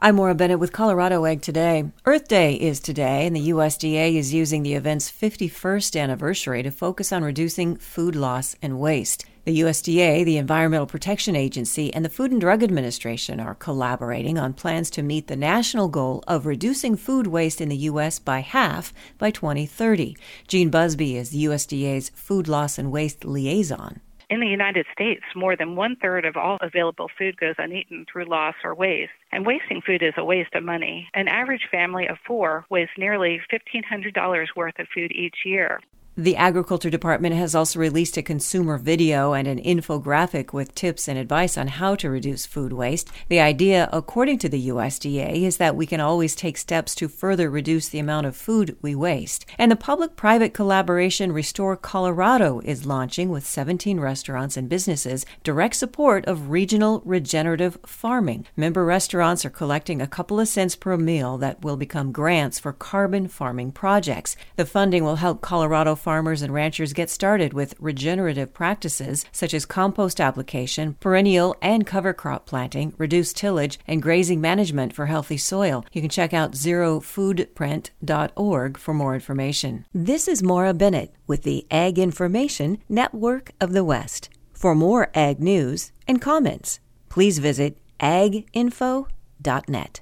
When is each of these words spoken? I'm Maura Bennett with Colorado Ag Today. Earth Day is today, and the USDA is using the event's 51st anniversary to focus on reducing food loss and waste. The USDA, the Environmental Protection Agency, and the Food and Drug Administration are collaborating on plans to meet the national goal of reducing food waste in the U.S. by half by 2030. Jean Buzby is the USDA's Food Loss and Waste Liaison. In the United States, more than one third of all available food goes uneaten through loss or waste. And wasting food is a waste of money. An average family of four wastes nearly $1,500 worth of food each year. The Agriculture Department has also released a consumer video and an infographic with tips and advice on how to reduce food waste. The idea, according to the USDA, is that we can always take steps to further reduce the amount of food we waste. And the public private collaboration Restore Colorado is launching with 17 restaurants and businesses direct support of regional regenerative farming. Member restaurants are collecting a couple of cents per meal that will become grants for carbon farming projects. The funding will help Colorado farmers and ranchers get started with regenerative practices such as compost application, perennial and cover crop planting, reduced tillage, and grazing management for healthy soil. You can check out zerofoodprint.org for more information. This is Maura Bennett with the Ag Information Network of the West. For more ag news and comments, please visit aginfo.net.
I'm 0.00 0.14
Maura 0.14 0.36
Bennett 0.36 0.60
with 0.60 0.70
Colorado 0.70 1.26
Ag 1.26 1.42
Today. 1.42 1.90
Earth 2.06 2.28
Day 2.28 2.54
is 2.54 2.78
today, 2.78 3.26
and 3.26 3.34
the 3.34 3.48
USDA 3.48 4.14
is 4.14 4.32
using 4.32 4.62
the 4.62 4.74
event's 4.74 5.10
51st 5.10 6.00
anniversary 6.00 6.62
to 6.62 6.70
focus 6.70 7.12
on 7.12 7.24
reducing 7.24 7.74
food 7.74 8.14
loss 8.14 8.54
and 8.62 8.78
waste. 8.78 9.24
The 9.44 9.58
USDA, 9.58 10.24
the 10.24 10.36
Environmental 10.36 10.86
Protection 10.86 11.34
Agency, 11.34 11.92
and 11.92 12.04
the 12.04 12.10
Food 12.10 12.30
and 12.30 12.40
Drug 12.40 12.62
Administration 12.62 13.40
are 13.40 13.56
collaborating 13.56 14.38
on 14.38 14.52
plans 14.52 14.88
to 14.90 15.02
meet 15.02 15.26
the 15.26 15.34
national 15.34 15.88
goal 15.88 16.22
of 16.28 16.46
reducing 16.46 16.94
food 16.94 17.26
waste 17.26 17.60
in 17.60 17.68
the 17.68 17.76
U.S. 17.90 18.20
by 18.20 18.38
half 18.38 18.94
by 19.18 19.32
2030. 19.32 20.16
Jean 20.46 20.70
Buzby 20.70 21.16
is 21.16 21.30
the 21.30 21.46
USDA's 21.46 22.10
Food 22.10 22.46
Loss 22.46 22.78
and 22.78 22.92
Waste 22.92 23.24
Liaison. 23.24 24.00
In 24.30 24.40
the 24.40 24.46
United 24.46 24.84
States, 24.92 25.24
more 25.34 25.56
than 25.56 25.74
one 25.74 25.96
third 25.96 26.26
of 26.26 26.36
all 26.36 26.58
available 26.60 27.10
food 27.16 27.38
goes 27.38 27.54
uneaten 27.56 28.04
through 28.04 28.26
loss 28.26 28.54
or 28.62 28.74
waste. 28.74 29.12
And 29.32 29.46
wasting 29.46 29.80
food 29.80 30.02
is 30.02 30.12
a 30.18 30.24
waste 30.24 30.54
of 30.54 30.64
money. 30.64 31.08
An 31.14 31.28
average 31.28 31.66
family 31.70 32.06
of 32.06 32.18
four 32.26 32.66
wastes 32.68 32.98
nearly 32.98 33.40
$1,500 33.50 34.46
worth 34.54 34.78
of 34.78 34.86
food 34.94 35.12
each 35.12 35.46
year. 35.46 35.80
The 36.20 36.34
Agriculture 36.34 36.90
Department 36.90 37.36
has 37.36 37.54
also 37.54 37.78
released 37.78 38.16
a 38.16 38.24
consumer 38.24 38.76
video 38.76 39.34
and 39.34 39.46
an 39.46 39.62
infographic 39.62 40.52
with 40.52 40.74
tips 40.74 41.06
and 41.06 41.16
advice 41.16 41.56
on 41.56 41.68
how 41.68 41.94
to 41.94 42.10
reduce 42.10 42.44
food 42.44 42.72
waste. 42.72 43.08
The 43.28 43.38
idea, 43.38 43.88
according 43.92 44.38
to 44.40 44.48
the 44.48 44.66
USDA, 44.66 45.42
is 45.44 45.58
that 45.58 45.76
we 45.76 45.86
can 45.86 46.00
always 46.00 46.34
take 46.34 46.58
steps 46.58 46.96
to 46.96 47.06
further 47.06 47.48
reduce 47.48 47.88
the 47.88 48.00
amount 48.00 48.26
of 48.26 48.34
food 48.34 48.76
we 48.82 48.96
waste. 48.96 49.46
And 49.58 49.70
the 49.70 49.76
public 49.76 50.16
private 50.16 50.52
collaboration 50.52 51.30
Restore 51.30 51.76
Colorado 51.76 52.62
is 52.64 52.84
launching 52.84 53.28
with 53.28 53.46
17 53.46 54.00
restaurants 54.00 54.56
and 54.56 54.68
businesses 54.68 55.24
direct 55.44 55.76
support 55.76 56.26
of 56.26 56.50
regional 56.50 57.00
regenerative 57.04 57.78
farming. 57.86 58.44
Member 58.56 58.84
restaurants 58.84 59.44
are 59.44 59.50
collecting 59.50 60.02
a 60.02 60.08
couple 60.08 60.40
of 60.40 60.48
cents 60.48 60.74
per 60.74 60.96
meal 60.96 61.38
that 61.38 61.62
will 61.62 61.76
become 61.76 62.10
grants 62.10 62.58
for 62.58 62.72
carbon 62.72 63.28
farming 63.28 63.70
projects. 63.70 64.34
The 64.56 64.66
funding 64.66 65.04
will 65.04 65.16
help 65.16 65.42
Colorado 65.42 65.94
farmers 66.08 66.40
and 66.40 66.54
ranchers 66.54 66.94
get 66.94 67.10
started 67.10 67.52
with 67.52 67.74
regenerative 67.78 68.54
practices 68.54 69.26
such 69.30 69.52
as 69.52 69.66
compost 69.66 70.22
application, 70.22 70.94
perennial 71.00 71.54
and 71.60 71.86
cover 71.86 72.14
crop 72.14 72.46
planting, 72.46 72.94
reduced 72.96 73.36
tillage, 73.36 73.78
and 73.86 74.00
grazing 74.00 74.40
management 74.40 74.94
for 74.94 75.04
healthy 75.04 75.36
soil. 75.36 75.84
You 75.92 76.00
can 76.00 76.08
check 76.08 76.32
out 76.32 76.52
zerofoodprint.org 76.52 78.78
for 78.78 78.94
more 78.94 79.14
information. 79.14 79.84
This 79.92 80.28
is 80.28 80.42
Maura 80.42 80.72
Bennett 80.72 81.12
with 81.26 81.42
the 81.42 81.66
Ag 81.70 81.98
Information 81.98 82.78
Network 82.88 83.52
of 83.60 83.74
the 83.74 83.84
West. 83.84 84.30
For 84.54 84.74
more 84.74 85.10
ag 85.14 85.40
news 85.40 85.92
and 86.06 86.22
comments, 86.22 86.80
please 87.10 87.38
visit 87.38 87.76
aginfo.net. 88.00 89.08